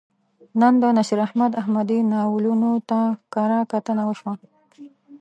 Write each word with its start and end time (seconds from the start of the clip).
نن 0.61 0.73
د 0.81 0.83
نصیر 0.97 1.19
احمد 1.27 1.51
احمدي 1.61 1.99
ناولونو 2.11 2.71
ته 2.89 2.99
کرهکتنه 3.33 4.03
وشوه. 4.07 4.33